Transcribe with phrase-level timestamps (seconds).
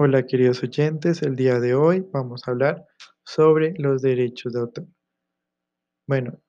[0.00, 2.86] Hola queridos oyentes, el día de hoy vamos a hablar
[3.24, 4.86] sobre los derechos de autor.
[6.06, 6.40] Bueno,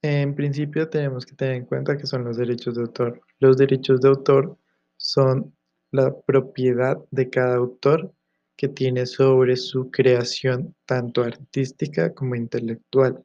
[0.00, 3.20] en principio tenemos que tener en cuenta que son los derechos de autor.
[3.40, 4.56] Los derechos de autor
[4.96, 5.54] son
[5.90, 8.10] la propiedad de cada autor
[8.56, 13.22] que tiene sobre su creación tanto artística como intelectual.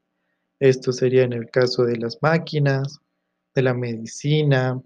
[0.60, 3.00] Esto sería en el caso de las máquinas,
[3.56, 4.82] de la medicina,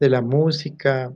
[0.00, 1.12] de la música,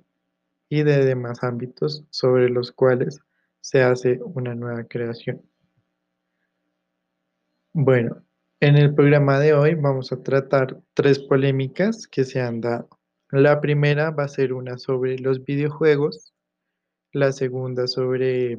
[0.73, 3.21] y de demás ámbitos sobre los cuales
[3.61, 5.43] se hace una nueva creación.
[7.75, 8.25] Bueno,
[8.59, 12.89] en el programa de hoy vamos a tratar tres polémicas que se han dado.
[13.31, 16.33] La primera va a ser una sobre los videojuegos,
[17.13, 18.57] la segunda sobre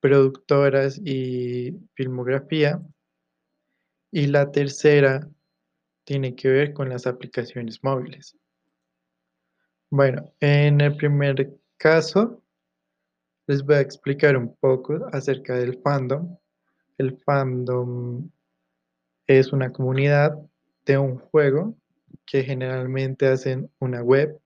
[0.00, 2.82] productoras y filmografía
[4.10, 5.26] y la tercera
[6.04, 8.36] tiene que ver con las aplicaciones móviles.
[9.90, 12.42] Bueno, en el primer caso
[13.46, 16.36] les voy a explicar un poco acerca del fandom.
[16.98, 18.30] El fandom
[19.26, 20.36] es una comunidad
[20.86, 21.76] de un juego
[22.26, 24.38] que generalmente hacen una web,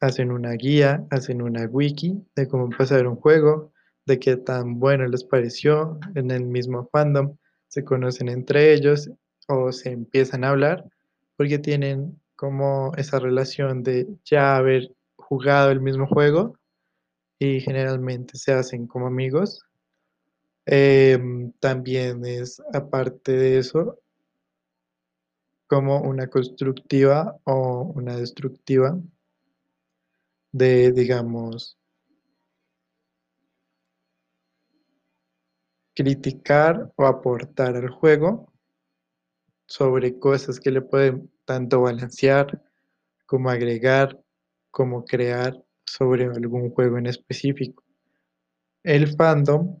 [0.00, 3.72] hacen una guía, hacen una wiki de cómo pasar un juego,
[4.06, 7.36] de qué tan bueno les pareció en el mismo fandom,
[7.68, 9.10] se conocen entre ellos
[9.48, 10.84] o se empiezan a hablar
[11.36, 16.58] porque tienen como esa relación de ya haber jugado el mismo juego
[17.38, 19.64] y generalmente se hacen como amigos.
[20.66, 24.00] Em, también es, aparte de eso,
[25.68, 28.98] como una constructiva o una destructiva
[30.50, 31.78] de, digamos,
[35.94, 38.52] criticar o aportar al juego
[39.66, 42.62] sobre cosas que le pueden tanto balancear
[43.26, 44.22] como agregar,
[44.70, 47.82] como crear sobre algún juego en específico.
[48.82, 49.80] El fandom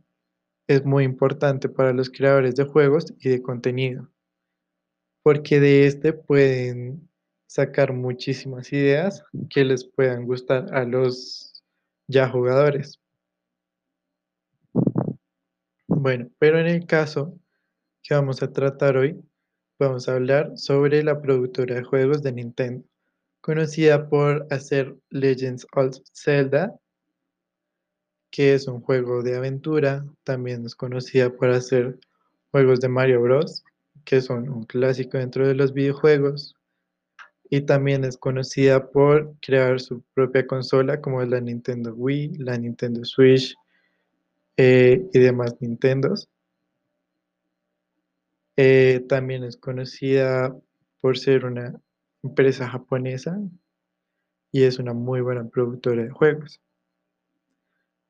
[0.66, 4.08] es muy importante para los creadores de juegos y de contenido,
[5.22, 7.08] porque de este pueden
[7.46, 11.62] sacar muchísimas ideas que les puedan gustar a los
[12.08, 13.00] ya jugadores.
[15.86, 17.38] Bueno, pero en el caso
[18.02, 19.22] que vamos a tratar hoy,
[19.82, 22.84] vamos a hablar sobre la productora de juegos de Nintendo,
[23.40, 26.78] conocida por hacer Legends of Zelda,
[28.30, 31.98] que es un juego de aventura, también es conocida por hacer
[32.52, 33.64] juegos de Mario Bros,
[34.04, 36.54] que son un clásico dentro de los videojuegos,
[37.50, 42.56] y también es conocida por crear su propia consola como es la Nintendo Wii, la
[42.56, 43.54] Nintendo Switch
[44.56, 46.28] eh, y demás Nintendos.
[48.56, 50.54] Eh, también es conocida
[51.00, 51.80] por ser una
[52.22, 53.38] empresa japonesa
[54.52, 56.60] y es una muy buena productora de juegos.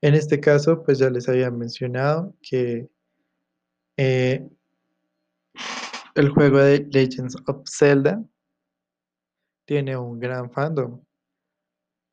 [0.01, 2.89] En este caso, pues ya les había mencionado que
[3.97, 4.49] eh,
[6.15, 8.23] el juego de Legends of Zelda
[9.65, 11.01] tiene un gran fandom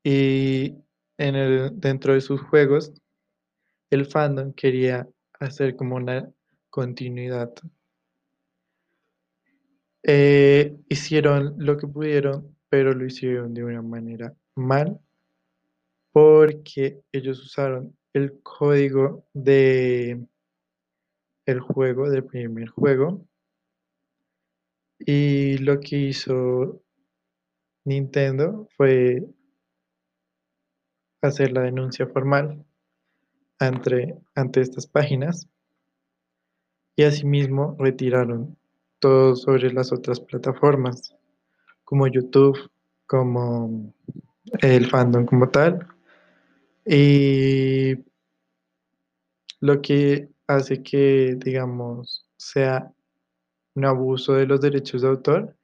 [0.04, 0.76] y
[1.18, 2.94] en el, dentro de sus juegos
[3.90, 5.08] el fandom quería
[5.40, 6.32] hacer como una
[6.70, 7.52] continuidad
[10.04, 15.00] eh, hicieron lo que pudieron, pero lo hicieron de una manera mal,
[16.12, 20.26] porque ellos usaron el código de
[21.46, 23.26] el juego, del primer juego,
[25.00, 26.82] y lo que hizo
[27.86, 29.26] Nintendo fue
[31.22, 32.66] hacer la denuncia formal
[33.58, 35.48] ante, ante estas páginas
[36.96, 38.58] y asimismo retiraron
[39.00, 41.16] todo sobre las otras plataformas,
[41.84, 42.70] como YouTube,
[43.06, 43.94] como
[44.62, 45.88] el fandom como tal.
[46.86, 47.96] Y
[49.60, 52.92] lo que hace que, digamos, sea
[53.76, 55.56] un abuso de los derechos de autor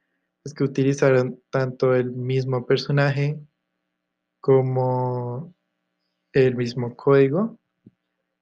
[0.44, 3.38] es que utilizaron tanto el mismo personaje
[4.40, 5.52] como
[6.32, 7.58] el mismo código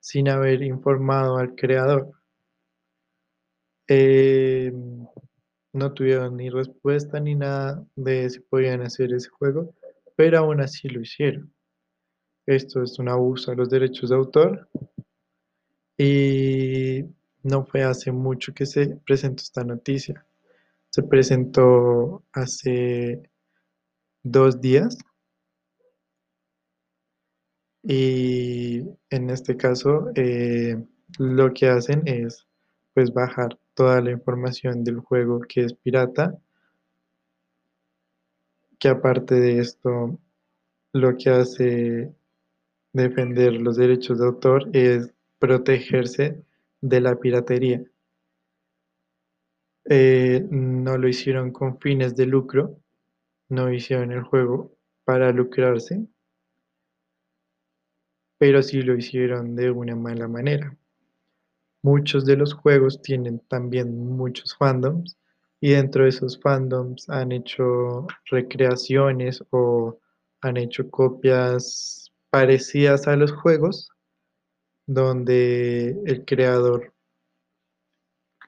[0.01, 2.13] sin haber informado al creador.
[3.89, 4.73] Eh,
[5.73, 9.75] no tuvieron ni respuesta ni nada de si podían hacer ese juego,
[10.17, 11.53] pero aún así lo hicieron.
[12.47, 14.69] Esto es un abuso a los derechos de autor
[15.99, 17.05] y
[17.43, 20.27] no fue hace mucho que se presentó esta noticia.
[20.91, 23.23] Se presentó hace
[24.23, 24.97] dos días
[27.83, 30.83] y en este caso eh,
[31.19, 32.47] lo que hacen es
[32.95, 36.39] pues bajar toda la información del juego que es pirata
[38.79, 40.19] que aparte de esto
[40.93, 42.15] lo que hace
[42.93, 46.45] defender los derechos de autor es protegerse
[46.81, 47.83] de la piratería.
[49.87, 52.79] Eh, no lo hicieron con fines de lucro,
[53.49, 56.07] no hicieron el juego para lucrarse,
[58.39, 60.77] pero sí lo hicieron de una mala manera.
[61.85, 65.19] Muchos de los juegos tienen también muchos fandoms
[65.61, 69.99] y dentro de esos fandoms han hecho recreaciones o
[70.41, 73.91] han hecho copias parecidas a los juegos
[74.87, 76.95] donde el creador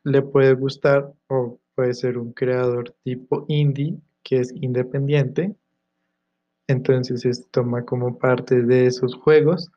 [0.02, 5.54] le puede gustar o puede ser un creador tipo indie que es independiente.
[6.68, 9.70] Entonces se toma como parte de esos juegos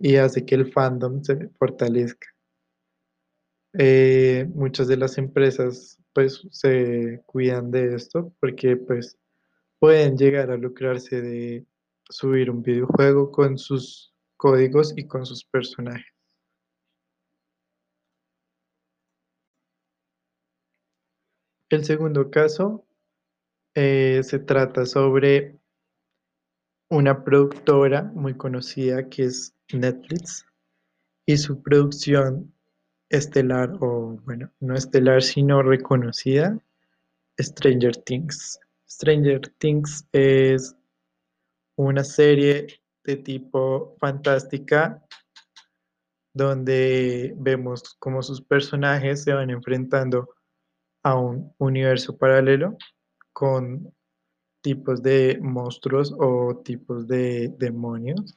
[0.00, 2.26] y hace que el fandom se fortalezca.
[3.80, 9.16] Eh, muchas de las empresas pues se cuidan de esto porque pues
[9.78, 11.64] pueden llegar a lucrarse de
[12.10, 16.12] subir un videojuego con sus códigos y con sus personajes.
[21.70, 22.84] El segundo caso
[23.76, 25.60] eh, se trata sobre
[26.90, 30.44] una productora muy conocida que es Netflix
[31.26, 32.52] y su producción
[33.10, 36.58] estelar o bueno, no estelar sino reconocida,
[37.40, 38.58] Stranger Things.
[38.88, 40.74] Stranger Things es
[41.76, 45.02] una serie de tipo fantástica
[46.34, 50.28] donde vemos cómo sus personajes se van enfrentando
[51.02, 52.76] a un universo paralelo
[53.32, 53.92] con
[54.60, 58.36] tipos de monstruos o tipos de demonios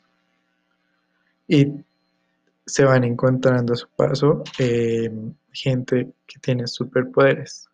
[1.47, 1.83] y
[2.65, 7.69] se van encontrando a su paso em, gente que tiene superpoderes.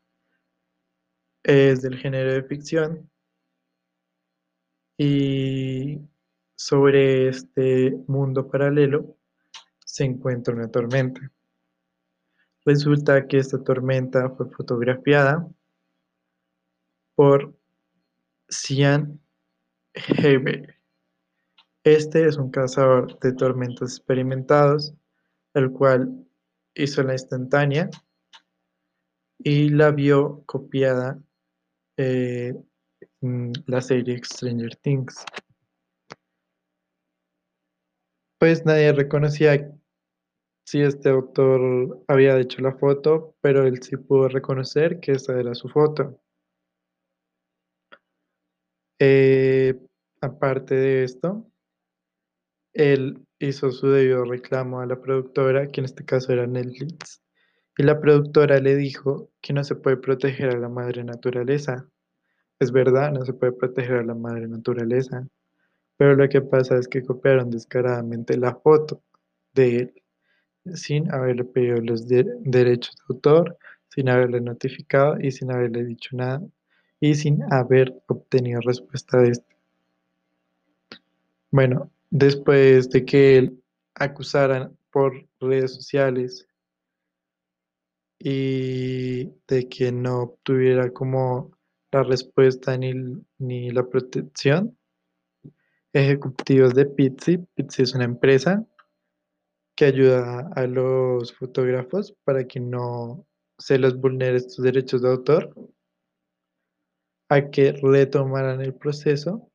[1.43, 3.09] Es del género de ficción
[4.97, 5.99] y
[6.55, 9.15] sobre este mundo paralelo
[9.85, 11.31] se encuentra una tormenta.
[12.65, 15.47] Resulta que esta tormenta fue fotografiada
[17.15, 17.53] por
[18.49, 19.19] Cian
[19.93, 20.76] Heber.
[21.87, 24.93] Este es un cazador de tormentas experimentados,
[25.53, 26.27] el cual
[26.75, 27.89] hizo la instantánea
[29.39, 31.17] y la vio copiada
[31.95, 32.53] eh,
[33.21, 35.23] en la serie Stranger Things.
[38.37, 39.73] Pues nadie reconocía
[40.65, 45.55] si este autor había hecho la foto, pero él sí pudo reconocer que esa era
[45.55, 46.19] su foto.
[48.99, 49.79] Eh,
[50.19, 51.49] aparte de esto,
[52.77, 57.23] él hizo su debido reclamo a la productora, que en este caso era Netflix,
[57.75, 61.87] y la productora le dijo que no se puede proteger a la madre naturaleza.
[62.59, 65.27] Es verdad, no se puede proteger a la madre naturaleza,
[65.97, 69.01] pero lo que pasa es que copiaron descaradamente la foto
[69.53, 70.03] de él
[70.75, 73.57] sin haberle pedido los derechos de autor,
[73.89, 76.41] sin haberle notificado y sin haberle dicho nada
[76.99, 79.57] y sin haber obtenido respuesta de este.
[81.49, 83.63] Bueno, después de que él
[83.95, 86.47] acusaran por redes sociales
[88.19, 91.51] y de que no obtuviera como
[91.91, 92.93] la respuesta ni,
[93.37, 94.77] ni la protección,
[95.93, 98.65] ejecutivos de Pizzi, Pizzi es una empresa
[99.75, 103.25] que ayuda a los fotógrafos para que no
[103.57, 105.53] se les vulnere sus derechos de autor,
[107.29, 109.51] a que retomaran el proceso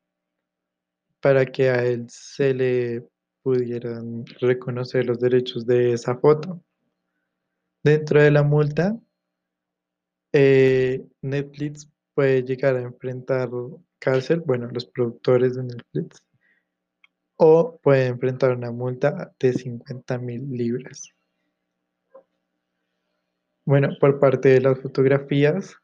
[1.23, 3.09] para que a él se le
[3.43, 6.61] pudieran reconocer los derechos de esa foto.
[7.85, 8.99] Dentro de la multa,
[10.33, 13.51] eh, Netflix puede llegar a enfrentar
[14.01, 16.25] cárcel, bueno, los productores de Netflix,
[17.37, 21.15] o puede enfrentar una multa de 50 mil libras.
[23.65, 25.77] Bueno, por parte de las fotografías,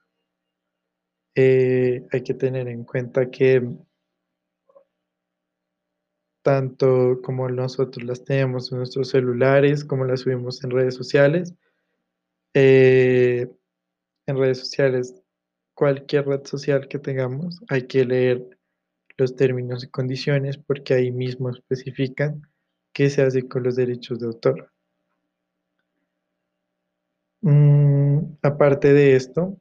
[1.37, 3.63] eh, hay que tener en cuenta que
[6.43, 11.55] tanto como nosotros las tenemos en nuestros celulares, como las subimos en redes sociales.
[12.55, 13.49] Eh,
[14.27, 15.15] en redes sociales,
[15.75, 18.59] cualquier red social que tengamos, hay que leer
[19.17, 22.43] los términos y condiciones porque ahí mismo especifican
[22.93, 24.73] qué se hace con los derechos de autor.
[27.41, 29.57] Mm, aparte de esto,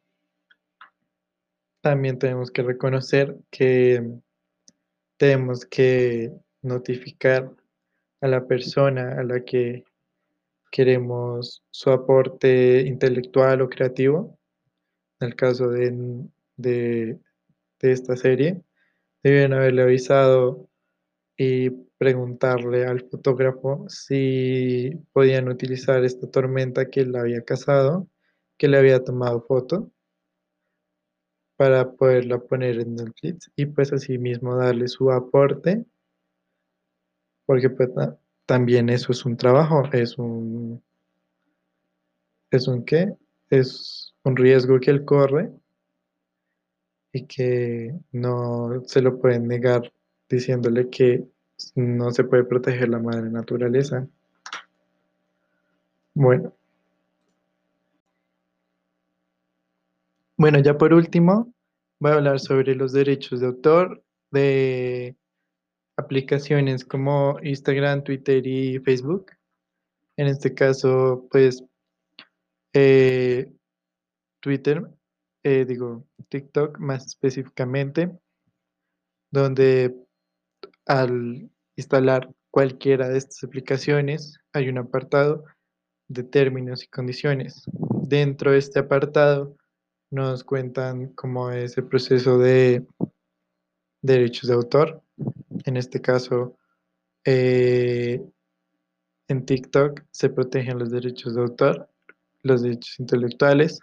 [1.82, 4.20] también tenemos que reconocer que
[5.18, 7.52] tenemos que notificar
[8.22, 9.86] a la persona a la que
[10.72, 14.38] queremos su aporte intelectual o creativo,
[15.20, 17.20] en el caso de, de,
[17.80, 18.62] esta serie,
[19.24, 20.70] deben haberle avisado
[21.38, 28.08] y preguntarle al fotógrafo si podían utilizar esta tormenta que él había cazado,
[28.58, 29.92] que le había tomado foto,
[31.56, 35.86] para poderla poner en Netflix y pues así mismo darle su aporte,
[37.48, 37.90] porque pues
[38.46, 40.84] también eso es un trabajo, es un,
[42.52, 43.16] es un qué,
[43.50, 45.52] es un riesgo que él corre
[47.14, 49.92] y que no se lo pueden negar
[50.30, 51.26] diciéndole que
[51.74, 54.06] no se puede proteger la madre naturaleza.
[56.14, 56.54] Bueno.
[60.36, 61.54] Bueno, ya por último,
[62.00, 65.16] voy a hablar sobre los derechos de autor de
[65.98, 69.32] aplicaciones como Instagram, Twitter y Facebook.
[70.16, 71.64] En este caso, pues,
[72.74, 73.52] eh,
[74.40, 74.88] Twitter,
[75.44, 78.12] eh, digo, TikTok más específicamente,
[79.32, 79.96] donde
[80.86, 85.44] al instalar cualquiera de estas aplicaciones hay un apartado
[86.08, 87.64] de términos y condiciones.
[88.04, 89.56] Dentro de este apartado
[90.12, 92.86] nos cuentan cómo es el proceso de
[94.02, 95.04] derechos de autor.
[95.68, 96.58] En este caso,
[97.26, 98.22] eh,
[99.28, 101.90] en TikTok se protegen los derechos de autor,
[102.42, 103.82] los derechos intelectuales.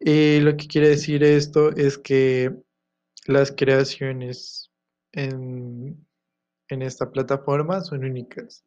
[0.00, 2.56] Y lo que quiere decir esto es que
[3.26, 4.72] las creaciones
[5.12, 6.06] en,
[6.68, 8.64] esta plataforma son únicas.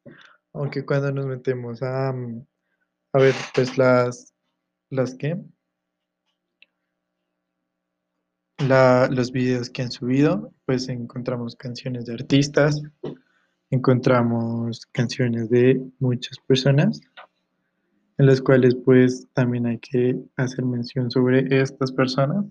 [0.53, 4.35] Aunque cuando nos metemos a, a ver, pues las,
[4.91, 5.35] las que,
[8.67, 12.81] los videos que han subido, pues encontramos canciones de artistas,
[13.69, 17.01] encontramos canciones de muchas personas,
[18.17, 22.45] en las cuales pues también hay que hacer mención sobre estas personas.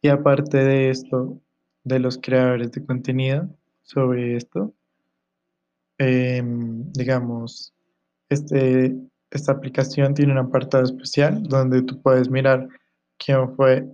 [0.00, 1.40] Y aparte de esto,
[1.84, 3.48] de los creadores de contenido
[3.82, 4.74] sobre esto.
[5.98, 7.72] Em, digamos,
[8.28, 8.96] este,
[9.30, 12.68] esta aplicación tiene un apartado especial donde tú puedes mirar
[13.18, 13.86] quién fue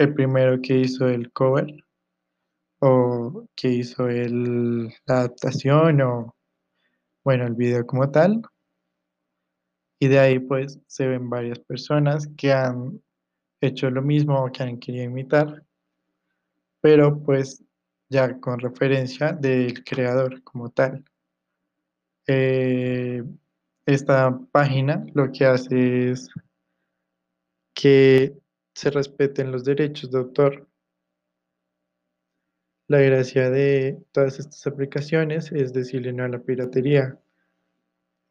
[0.00, 1.84] el primero que hizo el cover
[2.80, 6.34] o que hizo el, la adaptación o,
[7.22, 8.42] bueno, el video como tal.
[10.00, 13.02] Y de ahí pues se ven varias personas que han
[13.60, 15.64] hecho lo mismo o que han querido imitar
[16.80, 17.62] pero pues
[18.08, 21.04] ya con referencia del creador como tal.
[22.26, 23.22] Eh,
[23.86, 26.28] esta página lo que hace es
[27.74, 28.39] que
[28.80, 30.66] se respeten los derechos de autor.
[32.88, 37.20] La gracia de todas estas aplicaciones es decirle no a la piratería.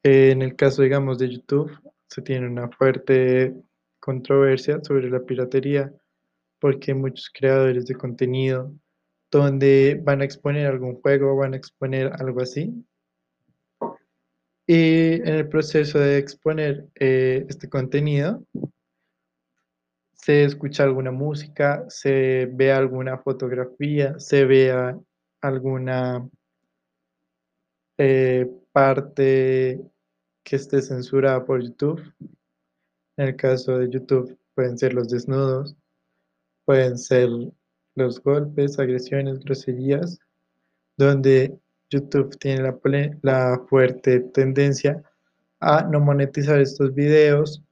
[0.01, 1.71] en el caso, digamos, de YouTube,
[2.07, 3.53] se tiene una fuerte
[3.99, 5.93] controversia sobre la piratería
[6.57, 8.73] porque muchos creadores de contenido
[9.29, 12.73] donde van a exponer algún juego, van a exponer algo así.
[14.65, 18.43] Y en el proceso de exponer eh, este contenido,
[20.21, 24.99] se escucha alguna música, se ve alguna fotografía, se vea
[25.41, 26.27] alguna
[27.97, 29.79] eh, parte
[30.43, 32.01] que esté censurada por YouTube.
[33.17, 35.75] En el caso de YouTube pueden ser los desnudos,
[36.65, 37.29] pueden ser
[37.95, 40.19] los golpes, agresiones, groserías,
[40.97, 41.57] donde
[41.89, 42.73] YouTube tiene
[43.21, 45.01] la fuerte tendencia
[45.61, 47.63] a no monetizar estos videos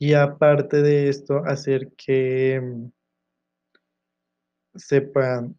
[0.00, 2.90] y aparte de esto hacer que mm,
[4.74, 5.56] sepan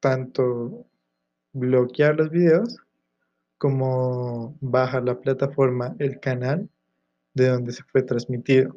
[0.00, 0.88] tanto
[1.52, 2.78] bloquear los videos
[3.58, 6.68] como bajar la plataforma, el canal
[7.34, 8.76] de donde se fue transmitido.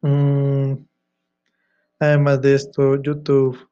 [0.00, 0.86] Mm,
[2.02, 3.68] Además de esto, YouTube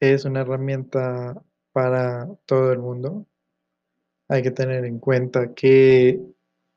[0.00, 3.26] es una herramienta para todo el mundo.
[4.28, 6.20] Hay que tener en cuenta que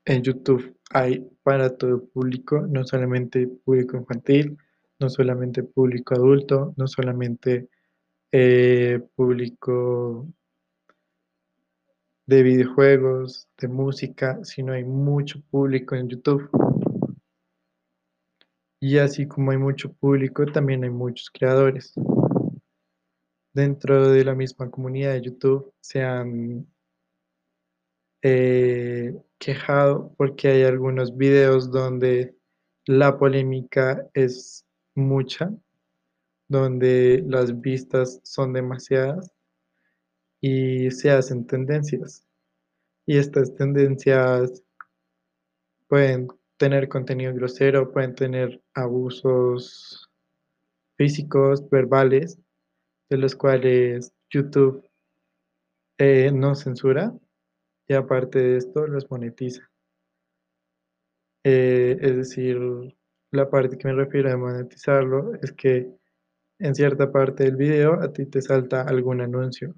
[0.06, 4.58] en YouTube hay para todo público, no solamente público infantil,
[5.00, 7.70] no solamente público adulto, no solamente
[8.32, 10.28] eh, público
[12.26, 16.50] de videojuegos, de música, sino hay mucho público en YouTube.
[18.80, 21.94] Y así como hay mucho público, también hay muchos creadores.
[23.54, 26.68] Dentro de la misma comunidad de YouTube se han
[28.22, 32.36] eh, quejado porque hay algunos videos donde
[32.86, 35.52] la polémica es mucha,
[36.48, 39.32] donde las vistas son demasiadas
[40.42, 42.26] y se hacen tendencias.
[43.06, 44.64] Y estas tendencias
[45.88, 50.10] pueden tener contenido grosero, pueden tener abusos
[50.96, 52.40] físicos, verbales,
[53.10, 54.84] de los cuales YouTube
[55.98, 57.14] eh, no censura
[57.88, 59.70] y aparte de esto los monetiza.
[61.44, 62.60] Eh, es decir,
[63.32, 65.90] la parte que me refiero a monetizarlo es que
[66.60, 69.76] en cierta parte del video a ti te salta algún anuncio.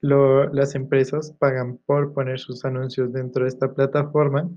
[0.00, 4.48] las empresas pagan por poner sus anuncios dentro de esta plataforma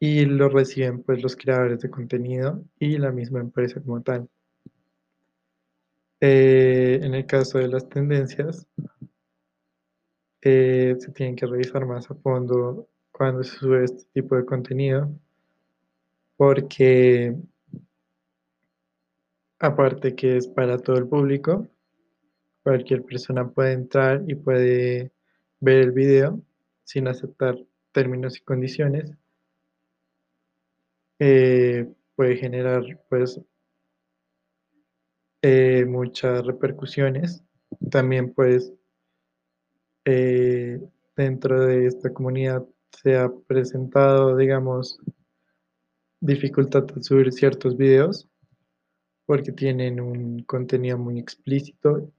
[0.00, 4.28] y lo reciben pues los creadores de contenido y la misma empresa como tal.
[6.20, 8.66] Eh, en el caso de las tendencias,
[10.50, 15.10] eh, se tienen que revisar más a fondo cuando se sube este tipo de contenido,
[16.38, 17.36] porque
[19.58, 21.68] aparte que es para todo el público,
[22.62, 25.12] cualquier persona puede entrar y puede
[25.60, 26.40] ver el video
[26.84, 27.58] sin aceptar
[27.92, 29.12] términos y condiciones.
[31.18, 31.86] Eh,
[32.16, 33.38] puede generar pues
[35.42, 37.44] eh, muchas repercusiones.
[37.90, 38.72] También pues
[40.10, 40.80] eh,
[41.14, 44.98] dentro de esta comunidad se ha presentado, digamos,
[46.18, 48.26] dificultad de subir ciertos videos
[49.26, 52.10] porque tienen un contenido muy explícito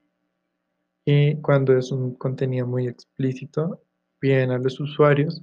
[1.03, 3.81] y cuando es un contenido muy explícito
[4.19, 5.41] piden a los usuarios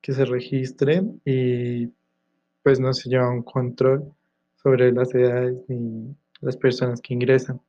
[0.00, 1.92] que se registren y
[2.64, 4.12] pues no se lleva un control
[4.56, 7.60] sobre las edades ni las personas que ingresan.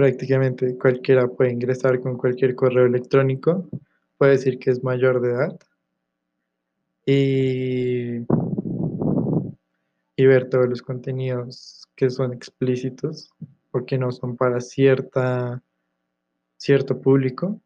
[0.00, 3.68] Prácticamente cualquiera puede ingresar con cualquier correo electrónico,
[4.16, 5.60] puede decir que es mayor de edad
[7.04, 8.24] y,
[10.16, 13.30] y ver todos los contenidos que son explícitos
[13.72, 15.62] o que no son para cierta,
[16.56, 17.60] cierto público.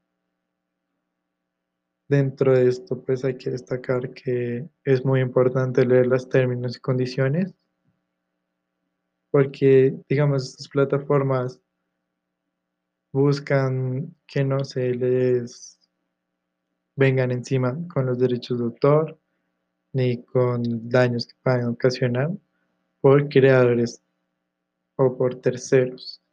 [2.08, 6.80] Dentro de esto, pues hay que destacar que es muy importante leer los términos y
[6.80, 7.54] condiciones
[9.30, 11.60] porque, digamos, estas plataformas
[13.14, 15.78] buscan que no se les
[16.96, 19.20] vengan encima con los derechos de autor
[19.92, 22.30] ni con daños que puedan ocasionar
[23.00, 24.02] por creadores
[24.96, 26.23] o por terceros.